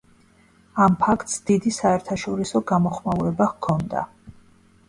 [0.85, 4.07] ამ ფაქტს დიდი საერთაშორისო გამოხმაურება ჰქონდა.